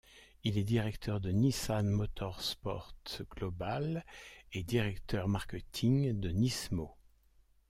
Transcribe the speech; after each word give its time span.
Il 0.43 0.57
est 0.57 0.63
directeur 0.63 1.21
de 1.21 1.29
Nissan 1.29 1.87
Motorsport 1.87 2.95
Global 3.35 4.03
et 4.51 4.63
directeur 4.63 5.27
marketing 5.27 6.19
de 6.19 6.31
Nismo. 6.31 6.95